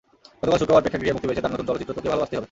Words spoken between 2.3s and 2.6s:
হবে।